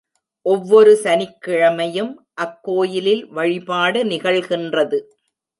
ஒவ்வொரு 0.45 0.99
சனிக்கிழமையும், 1.03 2.13
அக் 2.33 2.63
கோயிலில் 2.63 3.27
வழிபாடு 3.27 4.03
நிகழ்கின்றது. 4.05 4.99